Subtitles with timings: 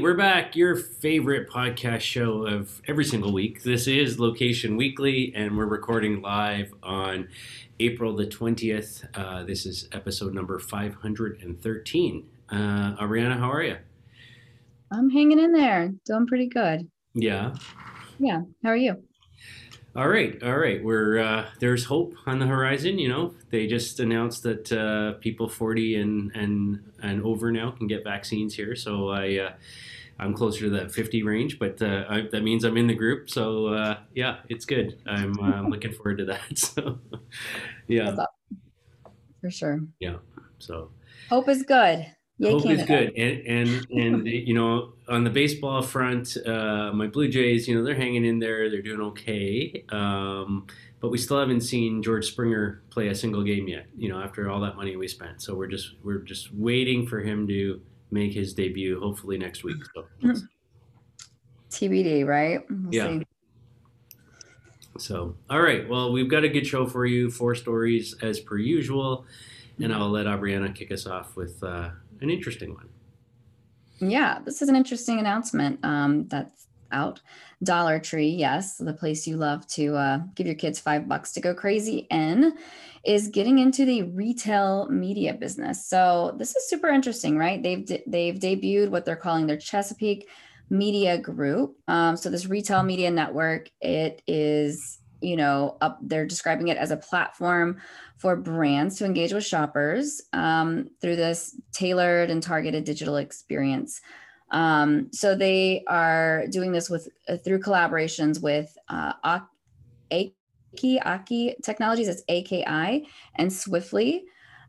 [0.00, 0.54] We're back.
[0.54, 3.64] Your favorite podcast show of every single week.
[3.64, 7.28] This is Location Weekly, and we're recording live on
[7.80, 9.04] April the 20th.
[9.14, 12.28] Uh, this is episode number 513.
[12.48, 13.76] Uh, Ariana, how are you?
[14.92, 16.88] I'm hanging in there, doing pretty good.
[17.14, 17.56] Yeah.
[18.20, 18.42] Yeah.
[18.62, 19.02] How are you?
[19.96, 20.82] All right, all right.
[20.82, 22.98] We're uh, there's hope on the horizon.
[22.98, 27.86] You know, they just announced that uh, people 40 and and and over now can
[27.86, 28.76] get vaccines here.
[28.76, 29.52] So I uh,
[30.20, 33.30] I'm closer to that 50 range, but uh, I, that means I'm in the group.
[33.30, 35.00] So uh, yeah, it's good.
[35.06, 36.40] I'm uh, looking forward to that.
[36.56, 36.98] So
[37.86, 38.14] yeah,
[39.40, 39.80] for sure.
[40.00, 40.16] Yeah.
[40.58, 40.90] So
[41.30, 42.06] hope is good.
[42.42, 42.80] Hope Canada.
[42.82, 47.66] is good, and and and you know, on the baseball front, uh, my Blue Jays,
[47.66, 48.70] you know, they're hanging in there.
[48.70, 50.66] They're doing okay, um,
[51.00, 53.86] but we still haven't seen George Springer play a single game yet.
[53.96, 57.20] You know, after all that money we spent, so we're just we're just waiting for
[57.20, 57.80] him to
[58.12, 59.78] make his debut, hopefully next week.
[59.94, 60.06] So.
[61.70, 62.60] TBD, right?
[62.70, 63.18] We'll yeah.
[63.18, 63.26] See.
[64.98, 65.88] So, all right.
[65.88, 67.30] Well, we've got a good show for you.
[67.30, 69.26] Four stories as per usual,
[69.80, 71.62] and I'll let Abriana kick us off with.
[71.62, 72.88] Uh, an interesting one.
[74.00, 77.20] Yeah, this is an interesting announcement um, that's out.
[77.62, 81.40] Dollar Tree, yes, the place you love to uh, give your kids five bucks to
[81.40, 82.56] go crazy in,
[83.04, 85.86] is getting into the retail media business.
[85.86, 87.62] So this is super interesting, right?
[87.62, 90.28] They've de- they've debuted what they're calling their Chesapeake
[90.70, 91.76] Media Group.
[91.88, 96.90] Um, so this retail media network, it is you know up they're describing it as
[96.90, 97.76] a platform
[98.16, 104.00] for brands to engage with shoppers um, through this tailored and targeted digital experience
[104.50, 112.08] um, so they are doing this with uh, through collaborations with uh, Aki Aki Technologies,
[112.08, 114.24] it's AKI, and Swiftly.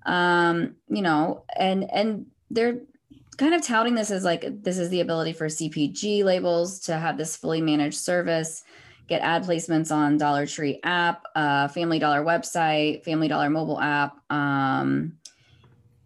[0.05, 2.81] Um, you know, and and they're
[3.37, 7.17] kind of touting this as like this is the ability for CPG labels to have
[7.17, 8.63] this fully managed service
[9.09, 14.19] get ad placements on Dollar Tree app, uh, Family Dollar website, Family Dollar mobile app.
[14.31, 15.17] Um,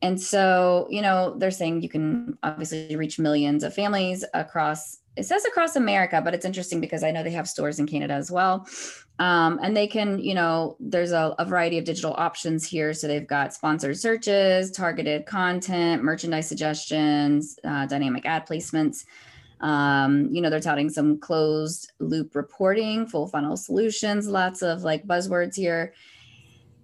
[0.02, 5.26] and so, you know, they're saying you can obviously reach millions of families across, it
[5.26, 8.32] says across America, but it's interesting because I know they have stores in Canada as
[8.32, 8.68] well.
[9.20, 12.94] Um, and they can, you know, there's a, a variety of digital options here.
[12.94, 19.06] So they've got sponsored searches, targeted content, merchandise suggestions, uh, dynamic ad placements.
[19.64, 25.08] Um, you know, they're touting some closed loop reporting, full funnel solutions, lots of like
[25.08, 25.94] buzzwords here.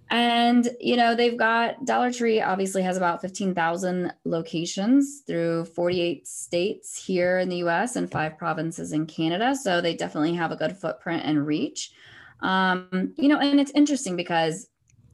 [0.08, 7.04] And, you know, they've got Dollar Tree obviously has about 15,000 locations through 48 states
[7.04, 9.54] here in the US and five provinces in Canada.
[9.54, 11.92] So they definitely have a good footprint and reach.
[12.40, 14.68] Um, you know, and it's interesting because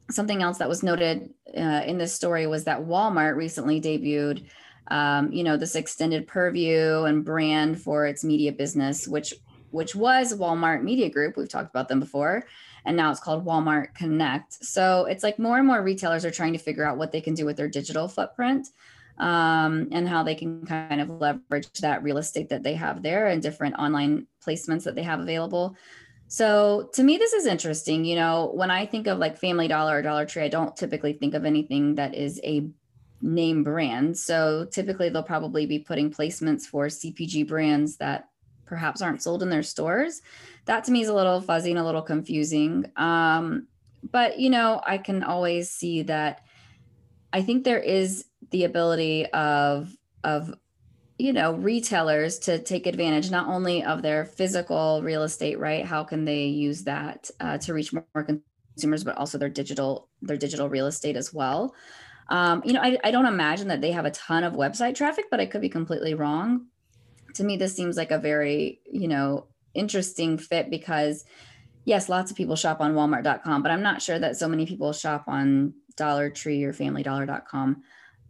[0.08, 4.46] something else that was noted uh, in this story was that Walmart recently debuted
[4.88, 9.34] um, you know, this extended purview and brand for its media business, which
[9.70, 11.36] which was Walmart Media Group.
[11.36, 12.44] We've talked about them before,
[12.84, 14.64] and now it's called Walmart Connect.
[14.64, 17.34] So it's like more and more retailers are trying to figure out what they can
[17.34, 18.68] do with their digital footprint
[19.18, 23.26] um, and how they can kind of leverage that real estate that they have there
[23.26, 25.76] and different online placements that they have available.
[26.28, 28.04] So to me, this is interesting.
[28.04, 31.12] You know, when I think of like Family Dollar or Dollar Tree, I don't typically
[31.12, 32.68] think of anything that is a
[33.22, 34.16] name brand.
[34.16, 38.28] So typically they'll probably be putting placements for CPG brands that
[38.66, 40.22] perhaps aren't sold in their stores.
[40.66, 42.90] That to me is a little fuzzy and a little confusing.
[42.96, 43.68] Um,
[44.10, 46.42] but you know, I can always see that
[47.32, 49.94] I think there is the ability of
[50.24, 50.54] of
[51.18, 56.04] you know retailers to take advantage not only of their physical real estate right how
[56.04, 58.04] can they use that uh, to reach more
[58.74, 61.74] consumers but also their digital their digital real estate as well
[62.28, 65.26] um, you know, I, I don't imagine that they have a ton of website traffic,
[65.30, 66.66] but I could be completely wrong.
[67.34, 71.24] To me, this seems like a very, you know, interesting fit because
[71.84, 74.92] yes, lots of people shop on walmart.com, but I'm not sure that so many people
[74.92, 77.82] shop on Dollar Tree or familydollar.com.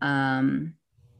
[0.02, 0.74] Um,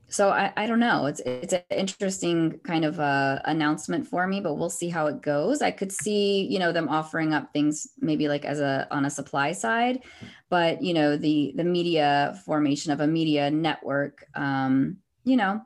[0.08, 1.06] so I, I don't know.
[1.06, 5.20] It's it's an interesting kind of uh, announcement for me, but we'll see how it
[5.20, 5.62] goes.
[5.62, 9.11] I could see you know them offering up things maybe like as a on a
[9.11, 10.03] supply side,
[10.49, 14.25] but you know the the media formation of a media network.
[14.35, 15.62] Um, you know,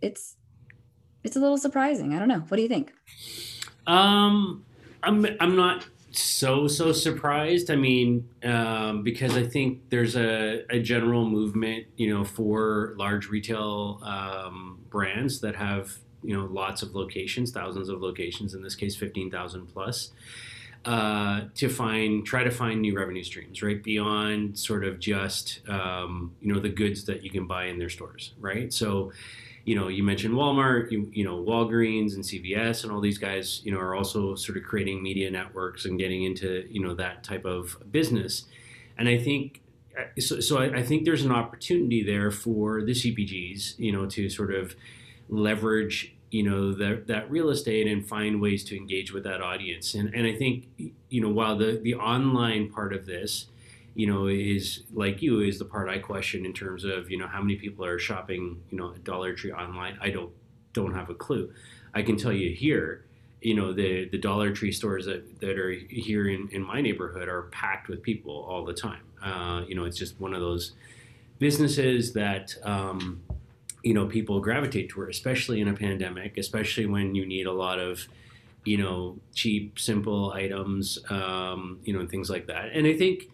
[0.00, 0.36] it's
[1.24, 2.14] it's a little surprising.
[2.14, 2.44] I don't know.
[2.48, 2.92] What do you think?
[3.86, 4.64] Um,
[5.02, 7.70] I'm I'm not so so surprised.
[7.70, 13.28] I mean, um, because I think there's a, a, general movement, you know, for large
[13.28, 15.92] retail um, brands that have
[16.22, 18.54] you know lots of locations, thousands of locations.
[18.54, 20.12] In this case, fifteen thousand plus.
[20.86, 26.34] Uh, to find, try to find new revenue streams, right beyond sort of just um,
[26.40, 28.72] you know the goods that you can buy in their stores, right?
[28.72, 29.12] So,
[29.70, 33.64] you know, you mentioned Walmart, you, you know, Walgreens and CVS and all these guys,
[33.64, 37.22] you know, are also sort of creating media networks and getting into, you know, that
[37.22, 38.46] type of business.
[38.98, 39.62] And I think,
[39.96, 44.06] uh, so, so I, I think there's an opportunity there for the CPGs, you know,
[44.06, 44.74] to sort of
[45.28, 49.94] leverage, you know, that, that real estate and find ways to engage with that audience.
[49.94, 50.66] And, and I think,
[51.10, 53.46] you know, while the, the online part of this,
[53.94, 57.26] you know, is like you is the part I question in terms of you know
[57.26, 59.98] how many people are shopping you know Dollar Tree online.
[60.00, 60.32] I don't
[60.72, 61.52] don't have a clue.
[61.94, 63.04] I can tell you here,
[63.40, 67.28] you know, the the Dollar Tree stores that, that are here in, in my neighborhood
[67.28, 69.02] are packed with people all the time.
[69.22, 70.72] Uh, you know, it's just one of those
[71.38, 73.22] businesses that um,
[73.82, 77.78] you know people gravitate toward, especially in a pandemic, especially when you need a lot
[77.78, 78.06] of
[78.64, 82.70] you know cheap, simple items, um, you know, and things like that.
[82.72, 83.30] And I think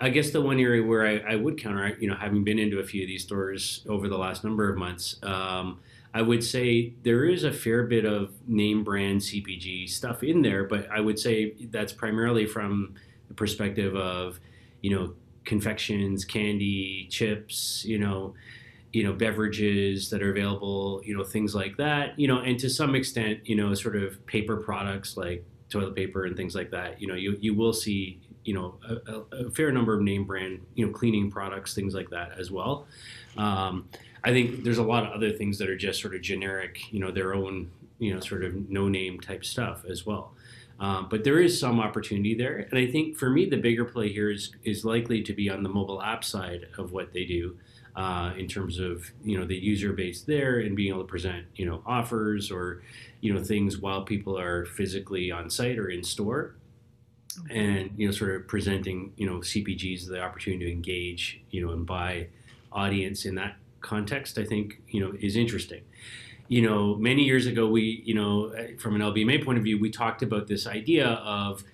[0.00, 2.78] I guess the one area where I, I, would counter, you know, having been into
[2.78, 5.80] a few of these stores over the last number of months, um,
[6.14, 10.64] I would say there is a fair bit of name brand CPG stuff in there,
[10.64, 12.94] but I would say that's primarily from
[13.26, 14.38] the perspective of,
[14.82, 15.14] you know,
[15.44, 18.34] confections, candy, chips, you know,
[18.92, 22.70] you know, beverages that are available, you know, things like that, you know, and to
[22.70, 27.00] some extent, you know, sort of paper products like toilet paper and things like that.
[27.00, 30.60] You know, you you will see you know a, a, fair number of name brand
[30.74, 32.86] you know cleaning products things like that as well.
[33.36, 33.88] Um,
[34.24, 37.00] i think there's a lot of other things that are just sort of generic you
[37.00, 40.32] know their own you know sort of no name type stuff as well.
[40.80, 42.68] Um, but there is some opportunity there.
[42.70, 45.62] And i think for me the bigger play here is is likely to be on
[45.62, 47.56] the mobile app side of what they do
[47.98, 51.44] uh, in terms of you know the user base there and being able to present
[51.56, 52.80] you know offers or
[53.20, 56.54] you know things while people are physically on site or in store
[57.50, 61.72] and you know sort of presenting you know CPGs the opportunity to engage you know
[61.72, 62.28] and buy
[62.72, 65.82] audience in that context I think you know is interesting.
[66.48, 69.90] You know, many years ago we you know from an LBMA point of view we
[69.90, 71.64] talked about this idea of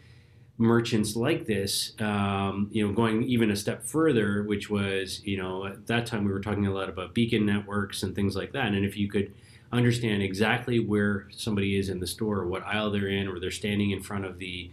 [0.56, 5.66] merchants like this, um, you know, going even a step further, which was, you know,
[5.66, 8.66] at that time we were talking a lot about beacon networks and things like that.
[8.66, 9.34] And if you could
[9.72, 13.50] understand exactly where somebody is in the store, or what aisle they're in, or they're
[13.50, 14.70] standing in front of the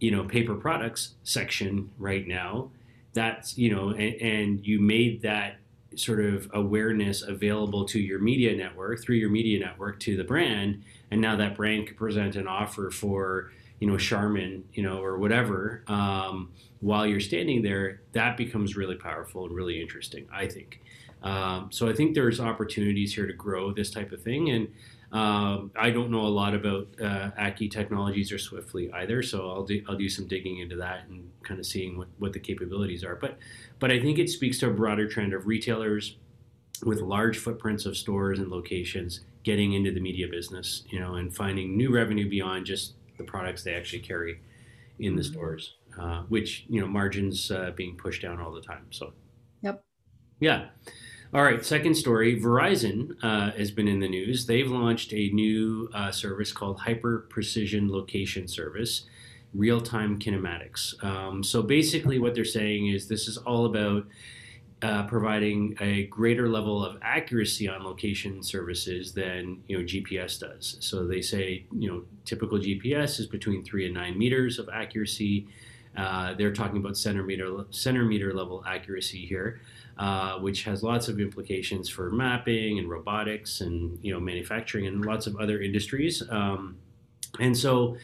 [0.00, 2.70] you know paper products section right now.
[3.12, 5.56] That's you know and, and, you made that
[5.96, 10.84] sort of awareness available to your media network through your media network to the brand
[11.10, 13.50] and now that brand could present an offer for
[13.80, 18.94] you know charmin you know or whatever um, while you're standing there that becomes really
[18.94, 20.80] powerful and really interesting i think.
[21.24, 24.68] Um, so i think there's opportunities here to grow this type of thing and
[25.12, 29.64] um, I don't know a lot about uh, Aki Technologies or Swiftly either, so I'll
[29.64, 33.02] do, I'll do some digging into that and kind of seeing what, what the capabilities
[33.02, 33.16] are.
[33.16, 33.38] But
[33.80, 36.16] but I think it speaks to a broader trend of retailers
[36.84, 41.34] with large footprints of stores and locations getting into the media business, you know, and
[41.34, 44.40] finding new revenue beyond just the products they actually carry
[44.98, 45.32] in the mm-hmm.
[45.32, 48.86] stores, uh, which you know margins uh, being pushed down all the time.
[48.90, 49.12] So,
[49.60, 49.82] yep,
[50.38, 50.68] yeah.
[51.32, 52.40] All right, second story.
[52.40, 54.46] Verizon uh, has been in the news.
[54.46, 59.04] They've launched a new uh, service called Hyper Precision Location Service,
[59.54, 61.02] Real Time Kinematics.
[61.04, 64.06] Um, so basically, what they're saying is this is all about
[64.82, 70.78] uh, providing a greater level of accuracy on location services than you know GPS does.
[70.80, 75.46] So they say you know typical GPS is between three and nine meters of accuracy.
[75.96, 79.60] Uh, they're talking about centimeter centimeter level accuracy here.
[80.00, 85.04] Uh, which has lots of implications for mapping and robotics and you know manufacturing and
[85.04, 86.22] lots of other industries.
[86.30, 86.78] Um,
[87.38, 87.98] and so,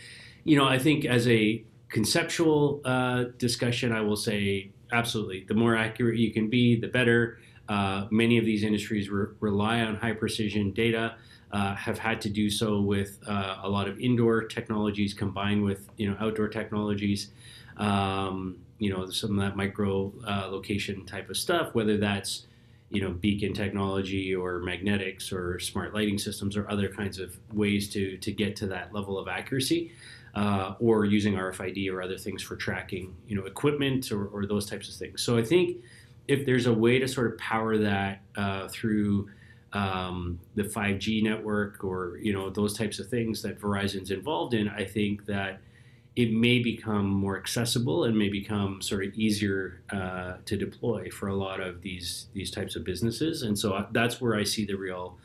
[0.44, 5.46] you know, I think as a conceptual uh, discussion, I will say absolutely.
[5.48, 7.38] The more accurate you can be, the better.
[7.66, 11.14] Uh, many of these industries re- rely on high precision data.
[11.50, 15.88] Uh, have had to do so with uh, a lot of indoor technologies combined with
[15.96, 17.30] you know outdoor technologies.
[17.78, 22.46] Um, you know some of that micro uh, location type of stuff, whether that's
[22.90, 27.88] you know beacon technology or magnetics or smart lighting systems or other kinds of ways
[27.90, 29.92] to to get to that level of accuracy.
[30.34, 34.68] Uh, or using RFID or other things for tracking, you know, equipment or, or, those
[34.68, 35.22] types of things.
[35.22, 35.78] So I think
[36.28, 39.30] if there's a way to sort of power that uh, through
[39.72, 44.68] um, the 5G network or you know those types of things that Verizon's involved in,
[44.68, 45.60] I think that
[46.16, 51.28] it may become more accessible and may become sort of easier uh, to deploy for
[51.28, 53.42] a lot of these these types of businesses.
[53.42, 55.18] And so uh, that's where I see the real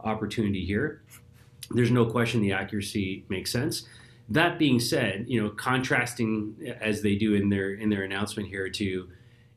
[0.00, 1.02] opportunity here.
[1.70, 3.86] There's no question the accuracy makes sense.
[4.30, 8.70] That being said, you know, contrasting as they do in their in their announcement here
[8.70, 9.08] to,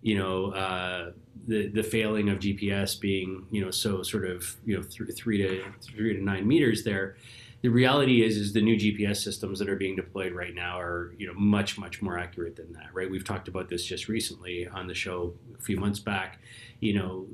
[0.02, 1.12] you know, uh,
[1.48, 5.38] the the failing of GPS being, you know, so sort of, you know, th- three
[5.38, 7.16] to three to nine meters there.
[7.62, 11.14] The reality is, is the new GPS systems that are being deployed right now are,
[11.18, 13.10] you know, much much more accurate than that, right?
[13.10, 16.40] We've talked about this just recently on the show a few months back.
[16.80, 17.28] You know,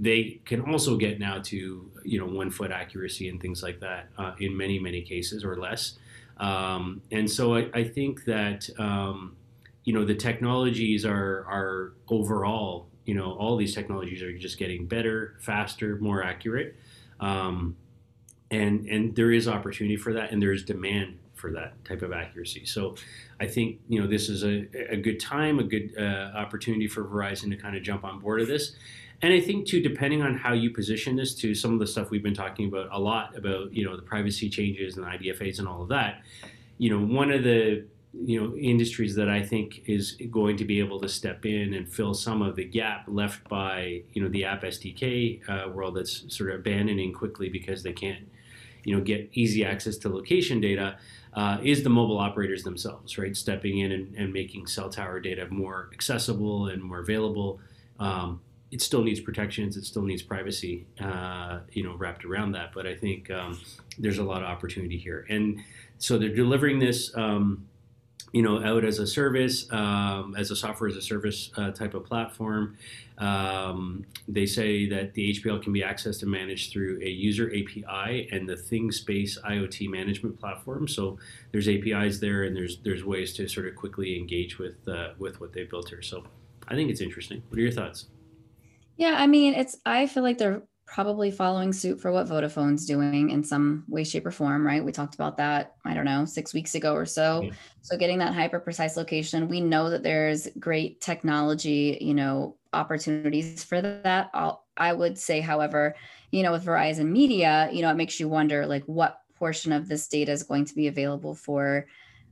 [0.00, 4.10] they can also get now to, you know, one foot accuracy and things like that
[4.16, 5.98] uh, in many many cases or less.
[6.36, 8.68] Um, and so I, I think that.
[8.78, 9.36] Um,
[9.84, 14.86] you know the technologies are are overall you know all these technologies are just getting
[14.86, 16.74] better faster more accurate
[17.20, 17.76] um,
[18.50, 22.12] and and there is opportunity for that and there is demand for that type of
[22.12, 22.64] accuracy.
[22.64, 22.94] So
[23.40, 27.04] i think you know this is a, a good time a good uh, opportunity for
[27.04, 28.76] verizon to kind of jump on board of this.
[29.22, 32.10] And i think too depending on how you position this to some of the stuff
[32.10, 35.58] we've been talking about a lot about you know the privacy changes and the idfas
[35.58, 36.22] and all of that
[36.78, 37.84] you know one of the
[38.22, 41.88] you know industries that I think is going to be able to step in and
[41.88, 46.24] fill some of the gap left by you know the app SDK uh, world that's
[46.34, 48.28] sort of abandoning quickly because they can't
[48.84, 50.96] you know get easy access to location data
[51.34, 53.36] uh, is the mobile operators themselves right?
[53.36, 57.58] Stepping in and, and, making cell tower data more accessible and more available.
[57.98, 58.40] Um,
[58.70, 62.86] it still needs protections it still needs privacy uh, you know wrapped around that but
[62.86, 63.60] I think um,
[63.98, 65.26] there's a lot of opportunity here.
[65.28, 65.60] And
[65.98, 67.66] so they're delivering this um,
[68.34, 71.94] you know, out as a service, um, as a software as a service uh, type
[71.94, 72.76] of platform.
[73.18, 78.28] Um, they say that the HPL can be accessed and managed through a user API
[78.32, 80.88] and the ThingSpace IoT management platform.
[80.88, 81.16] So
[81.52, 85.40] there's APIs there, and there's there's ways to sort of quickly engage with uh, with
[85.40, 86.02] what they've built here.
[86.02, 86.24] So
[86.66, 87.40] I think it's interesting.
[87.50, 88.06] What are your thoughts?
[88.96, 90.62] Yeah, I mean, it's I feel like they're
[90.94, 94.84] probably following suit for what Vodafone's doing in some way, shape, or form, right?
[94.84, 97.42] We talked about that, I don't know, six weeks ago or so.
[97.42, 97.50] Yeah.
[97.82, 103.64] So getting that hyper precise location, we know that there's great technology, you know, opportunities
[103.64, 104.30] for that.
[104.34, 105.96] I'll, I would say, however,
[106.30, 109.88] you know, with Verizon Media, you know, it makes you wonder like what portion of
[109.88, 111.88] this data is going to be available for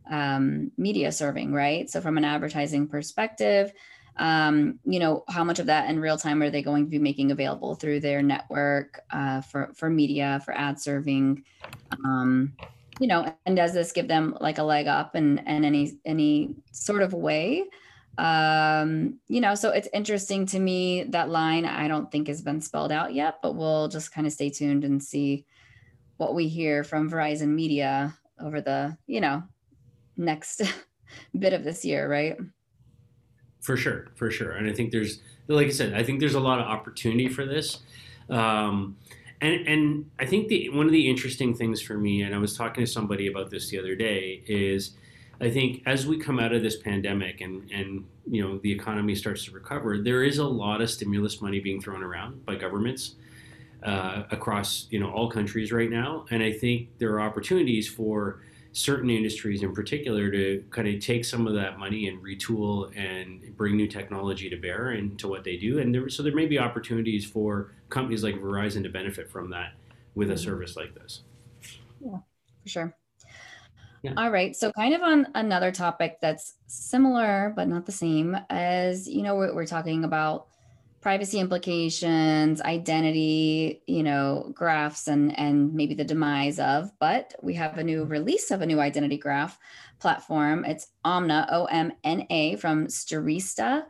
[0.09, 1.90] um, media serving, right?
[1.90, 3.73] So from an advertising perspective,
[4.16, 6.99] um, you know, how much of that in real time are they going to be
[6.99, 11.45] making available through their network uh, for for media for ad serving?
[12.04, 12.54] Um,
[13.00, 16.54] you know, and does this give them like a leg up in, in any any
[16.73, 17.64] sort of way?
[18.19, 22.61] Um, you know, so it's interesting to me that line I don't think has been
[22.61, 25.47] spelled out yet, but we'll just kind of stay tuned and see
[26.19, 29.42] what we hear from Verizon Media over the, you know,
[30.16, 30.61] next
[31.38, 32.37] bit of this year, right?
[33.62, 34.50] For sure, for sure.
[34.52, 37.47] And I think there's, like I said, I think there's a lot of opportunity for
[37.47, 37.78] this.
[38.28, 38.97] Um,
[39.40, 42.57] and and I think the one of the interesting things for me, and I was
[42.57, 44.92] talking to somebody about this the other day, is
[45.40, 49.14] I think as we come out of this pandemic and and you know the economy
[49.14, 53.16] starts to recover, there is a lot of stimulus money being thrown around by governments
[53.83, 58.40] uh, across you know all countries right now, and I think there are opportunities for
[58.72, 63.54] certain industries in particular to kind of take some of that money and retool and
[63.56, 65.78] bring new technology to bear into what they do.
[65.78, 69.74] And there, so there may be opportunities for companies like Verizon to benefit from that
[70.14, 71.22] with a service like this.
[72.00, 72.18] Yeah,
[72.62, 72.96] for sure.
[74.02, 74.14] Yeah.
[74.16, 74.56] All right.
[74.56, 79.36] So, kind of on another topic that's similar but not the same, as you know,
[79.36, 80.48] we're, we're talking about
[81.02, 87.76] privacy implications, identity, you know, graphs and and maybe the demise of, but we have
[87.76, 89.59] a new release of a new identity graph
[89.99, 90.64] platform.
[90.64, 93.85] It's Omna, O M N A from Stirista.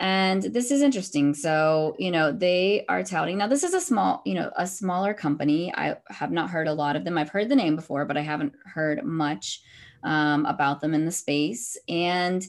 [0.00, 1.34] And this is interesting.
[1.34, 3.38] So, you know, they are touting.
[3.38, 5.72] Now, this is a small, you know, a smaller company.
[5.76, 7.18] I have not heard a lot of them.
[7.18, 9.62] I've heard the name before, but I haven't heard much
[10.02, 11.76] um, about them in the space.
[11.88, 12.44] And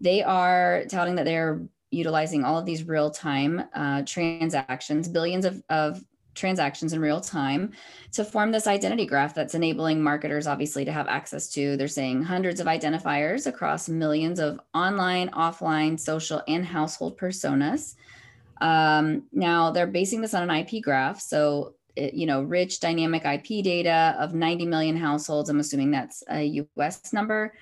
[0.00, 5.62] they are touting that they're utilizing all of these real time uh, transactions, billions of,
[5.70, 6.02] of
[6.38, 7.72] transactions in real time
[8.12, 12.22] to form this identity graph that's enabling marketers obviously to have access to they're saying
[12.22, 17.96] hundreds of identifiers across millions of online offline social and household personas.
[18.60, 21.20] Um, now they're basing this on an ip graph.
[21.20, 25.50] So it, you know rich dynamic ip data of 90 million households.
[25.50, 27.52] I'm assuming that's a us number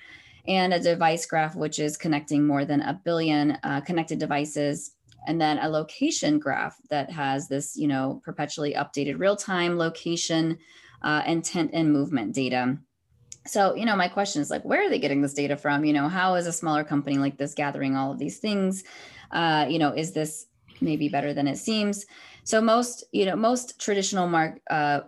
[0.47, 4.91] and a device graph, which is connecting more than a billion uh, connected devices.
[5.27, 10.57] And then a location graph that has this, you know, perpetually updated real-time location,
[11.01, 12.77] uh, intent, and movement data.
[13.45, 15.83] So, you know, my question is like, where are they getting this data from?
[15.83, 18.83] You know, how is a smaller company like this gathering all of these things?
[19.31, 20.47] Uh, you know, is this
[20.79, 22.05] maybe better than it seems?
[22.43, 25.01] So most, you know, most traditional mark, uh,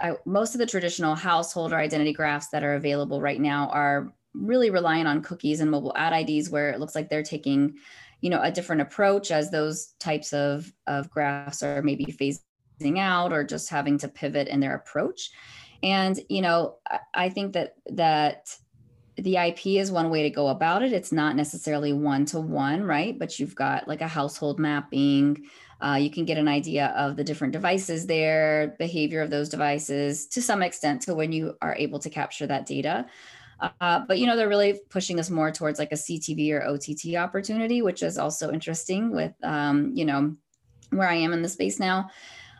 [0.00, 4.12] I, most of the traditional household or identity graphs that are available right now are
[4.34, 7.74] really relying on cookies and mobile ad IDs where it looks like they're taking
[8.20, 13.32] you know, a different approach as those types of, of graphs are maybe phasing out
[13.32, 15.30] or just having to pivot in their approach.
[15.82, 18.56] And, you know, I, I think that, that,
[19.16, 20.94] the IP is one way to go about it.
[20.94, 23.18] It's not necessarily one to one, right?
[23.18, 25.44] But you've got like a household mapping.
[25.78, 30.26] Uh, you can get an idea of the different devices there, behavior of those devices
[30.28, 33.04] to some extent to when you are able to capture that data.
[33.60, 37.16] Uh, but you know they're really pushing us more towards like a CTV or OTT
[37.16, 40.34] opportunity, which is also interesting with um, you know
[40.90, 42.10] where I am in the space now.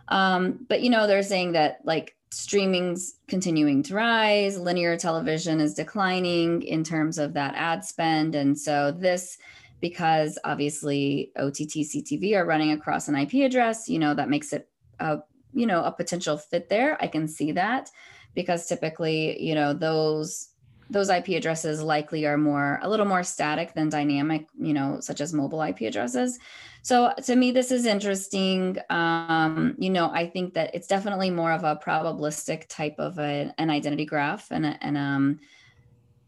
[0.09, 5.75] Um, but you know they're saying that like streaming's continuing to rise, linear television is
[5.75, 8.35] declining in terms of that ad spend.
[8.35, 9.37] And so this,
[9.81, 14.69] because obviously OTT CTV are running across an IP address, you know, that makes it
[15.01, 15.19] a,
[15.53, 17.03] you know, a potential fit there.
[17.03, 17.91] I can see that
[18.35, 20.50] because typically, you know, those
[20.91, 25.21] those IP addresses likely are more a little more static than dynamic, you know, such
[25.21, 26.39] as mobile IP addresses.
[26.83, 28.79] So to me, this is interesting.
[28.91, 33.55] Um, you know, I think that it's definitely more of a probabilistic type of a,
[33.59, 35.41] an identity graph and, a, and um,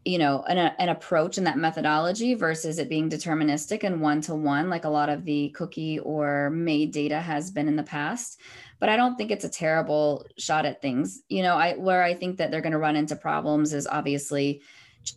[0.05, 4.21] you know, an, a, an approach and that methodology versus it being deterministic and one
[4.21, 7.83] to one, like a lot of the cookie or MAID data has been in the
[7.83, 8.39] past.
[8.83, 11.23] But I don't think it's a terrible shot at things.
[11.29, 14.61] You know, I where I think that they're going to run into problems is obviously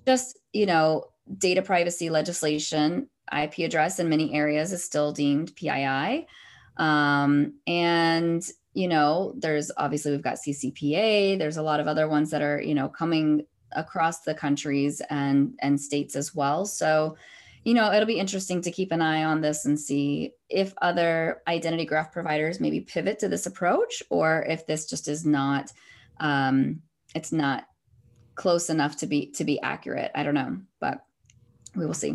[0.06, 1.06] just you know
[1.36, 6.28] data privacy legislation IP address in many areas is still deemed PII.
[6.76, 12.30] Um, and, you know, there's obviously we've got CCPA, there's a lot of other ones
[12.30, 16.66] that are, you know, coming across the countries and and states as well.
[16.66, 17.16] So,
[17.66, 21.42] you know, it'll be interesting to keep an eye on this and see if other
[21.48, 25.72] identity graph providers maybe pivot to this approach or if this just is not
[26.20, 26.80] um,
[27.16, 27.64] it's not
[28.36, 30.12] close enough to be to be accurate.
[30.14, 31.04] I don't know, but
[31.74, 32.14] we will see.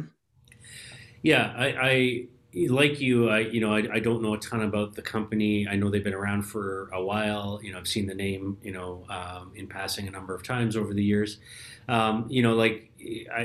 [1.21, 3.29] Yeah, I, I like you.
[3.29, 5.67] I you know I, I don't know a ton about the company.
[5.67, 7.59] I know they've been around for a while.
[7.63, 10.75] You know I've seen the name you know um, in passing a number of times
[10.75, 11.37] over the years.
[11.87, 12.91] Um, you know like
[13.33, 13.41] I,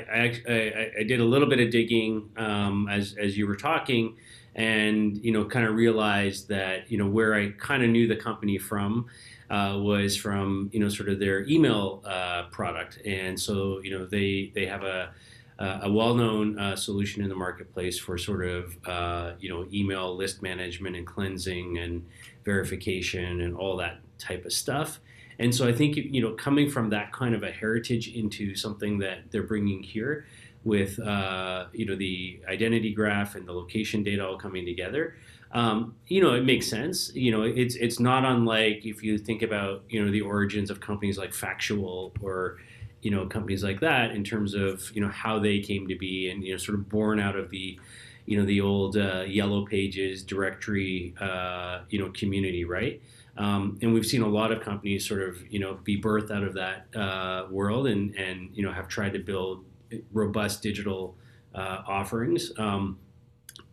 [0.49, 4.17] I, I did a little bit of digging um, as as you were talking,
[4.55, 8.17] and you know kind of realized that you know where I kind of knew the
[8.17, 9.07] company from.
[9.49, 14.05] Uh, was from you know sort of their email uh, product, and so you know
[14.05, 15.13] they they have a
[15.59, 20.15] uh, a well-known uh, solution in the marketplace for sort of uh, you know email
[20.15, 22.05] list management and cleansing and
[22.45, 25.01] verification and all that type of stuff.
[25.39, 28.99] And so I think you know coming from that kind of a heritage into something
[28.99, 30.27] that they're bringing here
[30.65, 35.17] with uh, you know the identity graph and the location data all coming together.
[35.53, 37.15] Um, you know, it makes sense.
[37.15, 40.81] You know, it's it's not unlike if you think about you know the origins of
[40.81, 42.59] companies like Factual or
[43.07, 46.29] you know companies like that in terms of you know how they came to be
[46.29, 47.79] and you know sort of born out of the
[48.25, 53.01] you know the old uh, yellow pages directory uh, you know community right?
[53.39, 56.43] Um, and we've seen a lot of companies sort of you know be birthed out
[56.43, 59.65] of that uh, world and and you know have tried to build
[60.13, 61.17] robust digital
[61.55, 62.51] uh, offerings.
[62.59, 62.99] Um,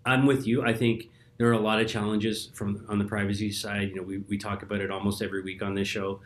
[0.06, 0.64] i'm with you.
[0.64, 3.90] I think there are a lot of challenges from on the privacy side.
[3.90, 6.20] You know we, we talk about it almost every week on this show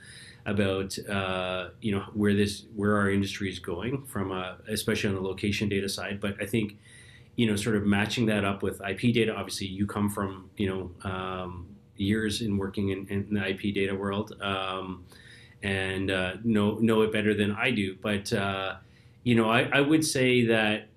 [0.46, 5.16] about uh, you know where this where our industry is going from a, especially on
[5.16, 6.20] the location data side.
[6.20, 6.78] But i think
[7.38, 10.68] you know sort of matching that up with ip data obviously you come from you
[10.68, 15.06] know um, years in working in, in, the ip data world um,
[15.64, 17.96] and uh, know know it better than i do.
[18.02, 18.76] But uh,
[19.24, 20.90] you know I, I, would say that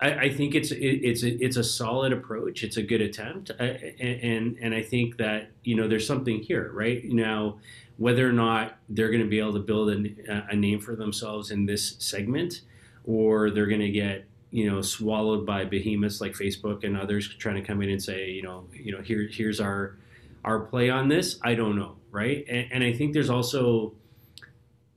[0.00, 2.62] I, I think it's it, it's a, it's a solid approach.
[2.62, 6.70] It's a good attempt, uh, and and I think that you know there's something here,
[6.74, 7.02] right?
[7.04, 7.58] Now,
[7.96, 11.50] whether or not they're going to be able to build a, a name for themselves
[11.50, 12.60] in this segment,
[13.04, 17.56] or they're going to get you know swallowed by behemoths like Facebook and others trying
[17.56, 19.96] to come in and say you know you know here here's our
[20.44, 21.38] our play on this.
[21.42, 22.44] I don't know, right?
[22.48, 23.94] And, and I think there's also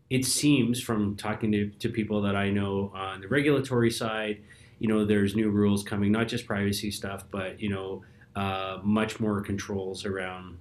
[0.09, 4.41] it seems from talking to, to people that I know on the regulatory side,
[4.79, 8.03] you know, there's new rules coming, not just privacy stuff, but you know,
[8.35, 10.57] uh, much more controls around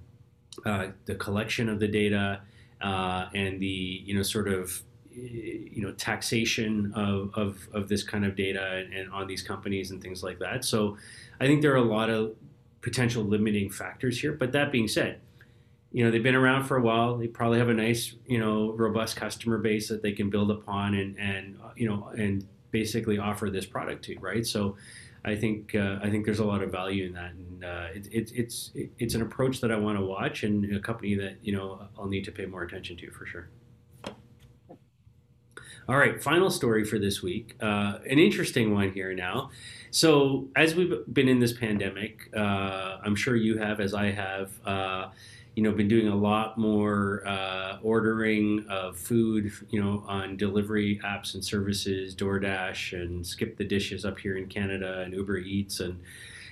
[0.65, 2.41] uh, the collection of the data
[2.81, 8.25] uh, and the you know sort of you know taxation of, of, of this kind
[8.25, 10.63] of data and, and, on these companies and things like that.
[10.63, 10.97] So
[11.41, 12.35] I think there are a lot of
[12.81, 14.31] potential limiting factors here.
[14.31, 15.19] But that being said,
[15.91, 17.17] you know they've been around for a while.
[17.17, 20.93] They probably have a nice you know robust customer base that they can build upon
[20.93, 24.45] and and you know and basically offer this product to right.
[24.45, 24.77] So
[25.25, 28.07] I think uh, I think there's a lot of value in that, and uh, it,
[28.11, 31.37] it, it's it, it's an approach that I want to watch, and a company that
[31.41, 33.49] you know I'll need to pay more attention to for sure.
[35.89, 37.55] All right, final story for this week.
[37.59, 39.49] Uh, an interesting one here now.
[39.89, 44.51] So, as we've been in this pandemic, uh, I'm sure you have, as I have,
[44.63, 45.07] uh,
[45.59, 51.01] you know, been doing a lot more uh, ordering of food, you know, on delivery
[51.03, 55.81] apps and services, DoorDash and Skip the Dishes up here in Canada, and Uber Eats,
[55.81, 55.99] and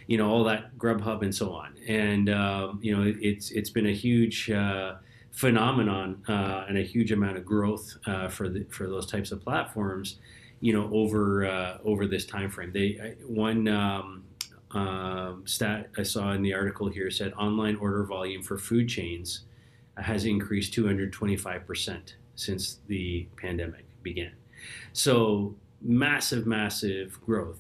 [0.08, 1.78] you know all that Grubhub and so on.
[1.88, 4.96] And um, you know, it's it's been a huge uh,
[5.32, 9.42] phenomenon uh, and a huge amount of growth uh, for the, for those types of
[9.42, 10.18] platforms,
[10.60, 12.74] you know, over uh, over this time frame.
[12.74, 14.26] They one um,
[14.72, 19.42] um, stat I saw in the article here said online order volume for food chains
[19.98, 24.32] has increased 225 percent since the pandemic began.
[24.94, 27.60] So massive, massive growth.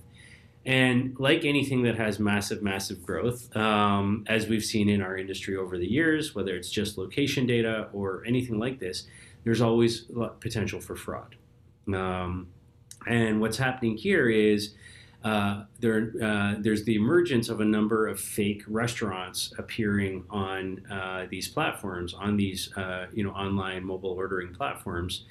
[0.65, 5.55] And like anything that has massive, massive growth, um, as we've seen in our industry
[5.55, 9.07] over the years, whether it's just location data or anything like this,
[9.45, 10.07] there's always
[10.41, 11.37] potential for fraud.
[11.87, 12.47] Um,
[13.07, 14.73] and what's happening here is
[15.27, 21.27] uh, there, uh, there's the emergence of a number of fake restaurants appearing on uh,
[21.29, 25.25] these platforms, on these uh, you know online mobile ordering platforms,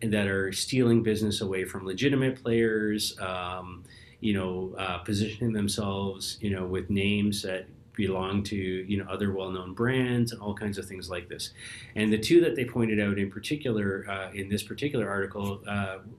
[0.00, 3.18] that are stealing business away from legitimate players.
[3.18, 3.84] Um,
[4.20, 9.32] you know, uh, positioning themselves, you know, with names that belong to you know other
[9.32, 11.50] well-known brands and all kinds of things like this.
[11.96, 15.60] And the two that they pointed out in particular in this particular article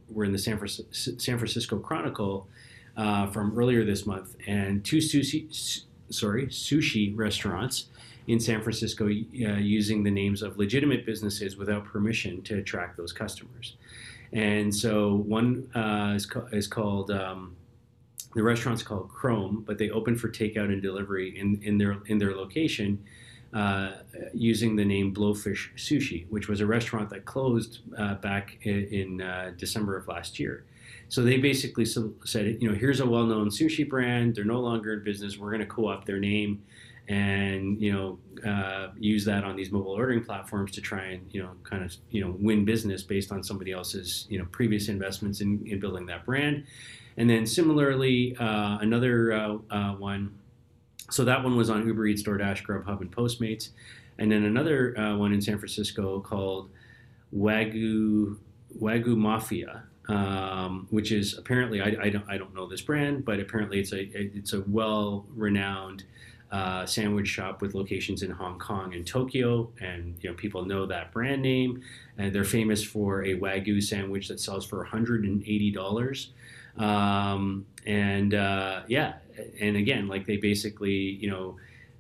[0.10, 2.50] were in the San, San Francisco Chronicle
[2.98, 7.86] uh, from earlier this month, and two sushi, sorry, sushi restaurants
[8.28, 13.12] in San Francisco uh, using the names of legitimate businesses without permission to attract those
[13.12, 13.76] customers.
[14.32, 17.56] And so one uh, is, co- is, called um,
[18.34, 22.18] the restaurant's called Chrome, but they open for takeout and delivery in, in their in
[22.18, 23.04] their location
[23.54, 23.92] uh,
[24.34, 29.22] using the name Blowfish Sushi, which was a restaurant that closed uh, back in, in
[29.22, 30.66] uh, December of last year.
[31.10, 34.36] So they basically said, you know, here's a well-known sushi brand.
[34.36, 35.38] They're no longer in business.
[35.38, 36.64] We're going to co-opt their name
[37.10, 38.18] and you know
[38.50, 41.94] uh, use that on these mobile ordering platforms to try and you know kind of
[42.12, 46.06] you know win business based on somebody else's you know previous investments in, in building
[46.06, 46.64] that brand
[47.18, 50.34] and then similarly, uh, another uh, uh, one.
[51.12, 53.70] So that one was on Uber Eats, DoorDash, Grubhub, and Postmates.
[54.18, 56.70] And then another uh, one in San Francisco called
[57.36, 58.38] Wagyu
[58.80, 63.40] Wagyu Mafia, um, which is apparently I, I, don't I don't know this brand, but
[63.40, 66.04] apparently it's a it's a well renowned
[66.52, 70.86] uh, sandwich shop with locations in Hong Kong and Tokyo, and you know people know
[70.86, 71.82] that brand name,
[72.18, 76.30] and they're famous for a wagyu sandwich that sells for 180 dollars.
[76.78, 79.16] Um, and uh, yeah,
[79.60, 81.58] and again, like they basically, you know,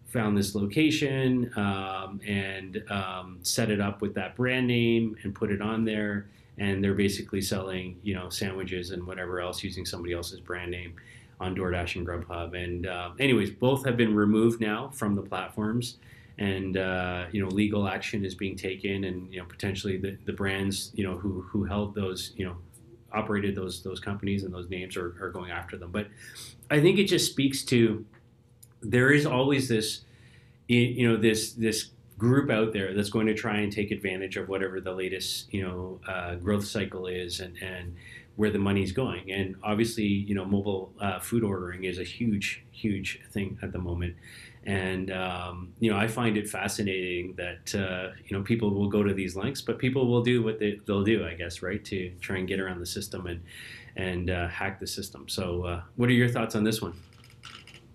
[0.07, 5.51] found this location um, and um, set it up with that brand name and put
[5.51, 6.27] it on there.
[6.57, 10.93] And they're basically selling, you know, sandwiches and whatever else using somebody else's brand name
[11.39, 12.55] on DoorDash and Grubhub.
[12.55, 15.97] And uh, anyways, both have been removed now from the platforms
[16.39, 20.33] and uh, you know legal action is being taken and you know potentially the, the
[20.33, 22.55] brands you know who who held those you know
[23.13, 25.91] operated those those companies and those names are, are going after them.
[25.91, 26.07] But
[26.69, 28.05] I think it just speaks to
[28.81, 30.01] there is always this
[30.67, 34.47] you know this this group out there that's going to try and take advantage of
[34.47, 37.95] whatever the latest you know uh, growth cycle is and and
[38.35, 42.63] where the money's going and obviously you know mobile uh, food ordering is a huge
[42.71, 44.15] huge thing at the moment
[44.65, 49.03] and um, you know, I find it fascinating that uh, you know people will go
[49.03, 52.11] to these links, but people will do what they, will do, I guess, right, to
[52.21, 53.41] try and get around the system and
[53.97, 55.27] and uh, hack the system.
[55.27, 56.93] So, uh, what are your thoughts on this one?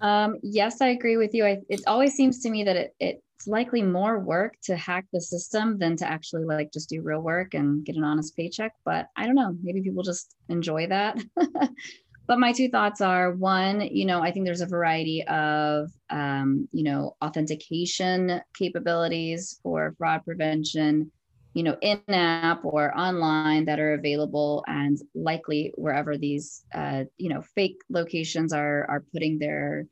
[0.01, 1.47] Um, yes, I agree with you.
[1.47, 5.21] I, it always seems to me that it, it's likely more work to hack the
[5.21, 8.73] system than to actually like just do real work and get an honest paycheck.
[8.85, 9.57] But I don't know.
[9.63, 11.23] Maybe people just enjoy that.
[12.27, 16.69] but my two thoughts are one you know i think there's a variety of um,
[16.73, 21.11] you know authentication capabilities for fraud prevention
[21.55, 27.31] you know in app or online that are available and likely wherever these uh, you
[27.31, 29.87] know fake locations are are putting their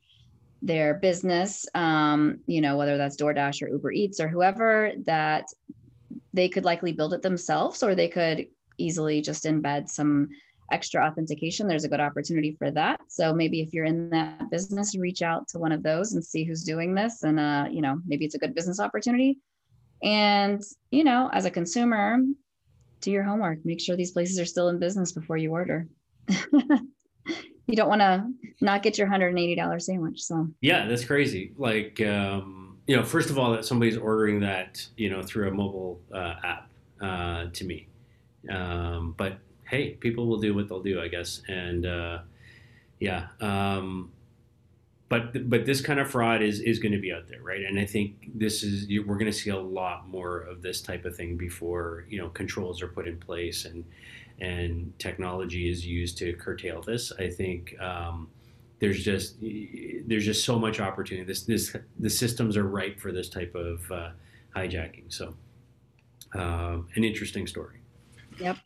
[0.61, 5.45] their business um, you know whether that's DoorDash or Uber Eats or whoever that
[6.33, 10.29] they could likely build it themselves or they could easily just embed some
[10.71, 12.99] extra authentication, there's a good opportunity for that.
[13.07, 16.43] So maybe if you're in that business, reach out to one of those and see
[16.43, 17.23] who's doing this.
[17.23, 19.39] And, uh, you know, maybe it's a good business opportunity.
[20.03, 22.17] And, you know, as a consumer,
[23.01, 25.87] do your homework, make sure these places are still in business before you order.
[27.67, 28.25] you don't want to
[28.61, 30.23] not get your $180 sandwich.
[30.23, 31.51] So, yeah, that's crazy.
[31.57, 35.51] Like, um, you know, first of all, that somebody's ordering that, you know, through a
[35.51, 36.69] mobile uh, app
[37.01, 37.87] uh, to me.
[38.49, 41.41] Um, but hey, people will do what they'll do, I guess.
[41.49, 42.19] And uh,
[42.99, 44.11] yeah, um,
[45.09, 47.61] but but this kind of fraud is is going to be out there, right?
[47.61, 51.05] And I think this is we're going to see a lot more of this type
[51.05, 53.85] of thing before you know controls are put in place and
[54.39, 57.11] and technology is used to curtail this.
[57.17, 57.79] I think.
[57.79, 58.29] Um,
[58.79, 61.25] there's just there's just so much opportunity.
[61.25, 64.09] This this the systems are ripe for this type of uh,
[64.55, 65.05] hijacking.
[65.11, 65.33] So,
[66.35, 67.79] uh, an interesting story.
[68.39, 68.57] Yep.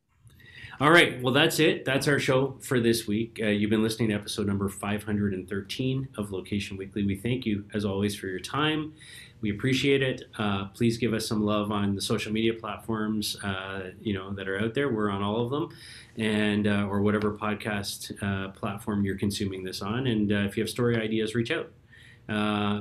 [0.82, 1.22] All right.
[1.22, 1.86] Well, that's it.
[1.86, 3.40] That's our show for this week.
[3.42, 7.06] Uh, you've been listening to episode number 513 of Location Weekly.
[7.06, 8.94] We thank you, as always, for your time.
[9.42, 10.24] We appreciate it.
[10.38, 14.48] Uh, please give us some love on the social media platforms, uh, you know, that
[14.48, 14.90] are out there.
[14.90, 15.70] We're on all of them,
[16.18, 20.08] and uh, or whatever podcast uh, platform you're consuming this on.
[20.08, 21.72] And uh, if you have story ideas, reach out.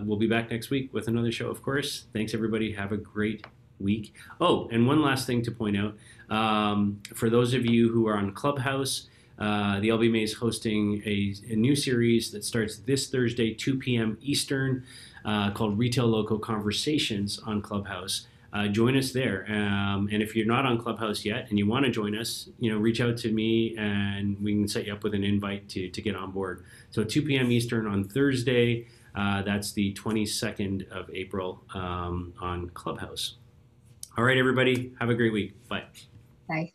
[0.07, 2.05] we'll be back next week with another show, of course.
[2.13, 2.73] Thanks, everybody.
[2.73, 3.47] Have a great
[3.81, 4.15] week.
[4.41, 5.97] Oh, and one last thing to point out
[6.29, 9.09] um, for those of you who are on Clubhouse,
[9.41, 14.19] uh, the LBMA is hosting a, a, new series that starts this Thursday, 2 p.m.
[14.21, 14.85] Eastern,
[15.25, 18.27] uh, called Retail Loco Conversations on Clubhouse.
[18.53, 19.47] Uh, join us there.
[19.49, 22.71] Um, and if you're not on Clubhouse yet and you want to join us, you
[22.71, 25.89] know, reach out to me and we can set you up with an invite to,
[25.89, 26.65] to get on board.
[26.91, 27.51] So 2 p.m.
[27.51, 28.89] Eastern on Thursday.
[29.15, 33.37] Uh, that's the 22nd of April um, on Clubhouse.
[34.19, 34.93] All right, everybody.
[35.01, 35.55] Have a great week.
[35.69, 35.85] Bye.
[36.49, 36.73] Bye.